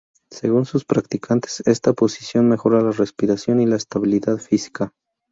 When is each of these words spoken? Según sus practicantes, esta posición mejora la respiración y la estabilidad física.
Según 0.31 0.65
sus 0.65 0.83
practicantes, 0.83 1.61
esta 1.67 1.93
posición 1.93 2.47
mejora 2.49 2.81
la 2.81 2.89
respiración 2.89 3.59
y 3.61 3.67
la 3.67 3.75
estabilidad 3.75 4.39
física. 4.39 4.93